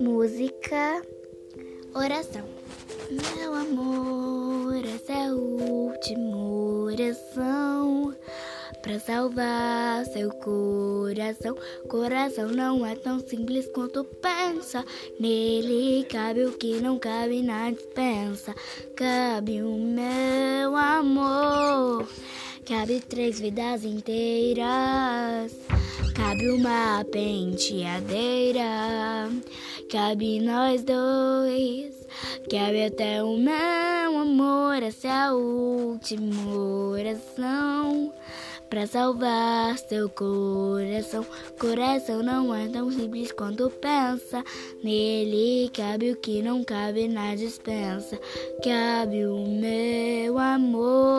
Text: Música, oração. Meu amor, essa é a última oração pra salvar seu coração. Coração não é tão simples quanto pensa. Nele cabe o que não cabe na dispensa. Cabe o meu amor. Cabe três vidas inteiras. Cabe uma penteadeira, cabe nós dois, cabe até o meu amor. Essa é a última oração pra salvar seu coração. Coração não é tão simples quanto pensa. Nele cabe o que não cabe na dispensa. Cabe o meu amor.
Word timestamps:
Música, 0.00 1.02
oração. 1.94 2.44
Meu 3.10 3.54
amor, 3.54 4.82
essa 4.84 5.12
é 5.12 5.26
a 5.26 5.34
última 5.34 6.36
oração 6.36 8.16
pra 8.82 8.98
salvar 9.00 10.04
seu 10.06 10.30
coração. 10.30 11.56
Coração 11.88 12.48
não 12.48 12.86
é 12.86 12.94
tão 12.94 13.20
simples 13.20 13.68
quanto 13.74 14.04
pensa. 14.04 14.84
Nele 15.20 16.04
cabe 16.04 16.44
o 16.44 16.52
que 16.52 16.80
não 16.80 16.98
cabe 16.98 17.42
na 17.42 17.70
dispensa. 17.72 18.54
Cabe 18.94 19.60
o 19.60 19.76
meu 19.76 20.76
amor. 20.76 21.35
Cabe 22.66 23.00
três 23.00 23.38
vidas 23.38 23.84
inteiras. 23.84 25.52
Cabe 26.16 26.50
uma 26.50 27.04
penteadeira, 27.04 28.60
cabe 29.88 30.40
nós 30.40 30.82
dois, 30.82 31.94
cabe 32.50 32.86
até 32.86 33.22
o 33.22 33.36
meu 33.36 34.18
amor. 34.18 34.82
Essa 34.82 35.06
é 35.06 35.10
a 35.12 35.32
última 35.34 36.56
oração 36.56 38.12
pra 38.68 38.86
salvar 38.86 39.78
seu 39.78 40.08
coração. 40.08 41.24
Coração 41.60 42.22
não 42.22 42.54
é 42.54 42.66
tão 42.68 42.90
simples 42.90 43.30
quanto 43.32 43.70
pensa. 43.70 44.42
Nele 44.82 45.70
cabe 45.72 46.12
o 46.12 46.16
que 46.16 46.42
não 46.42 46.64
cabe 46.64 47.08
na 47.08 47.34
dispensa. 47.34 48.18
Cabe 48.62 49.24
o 49.26 49.46
meu 49.46 50.38
amor. 50.38 51.15